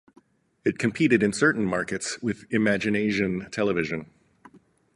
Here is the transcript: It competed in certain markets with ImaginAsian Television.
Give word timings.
It 0.65 0.79
competed 0.79 1.21
in 1.21 1.31
certain 1.31 1.63
markets 1.63 2.19
with 2.23 2.49
ImaginAsian 2.49 3.51
Television. 3.51 4.09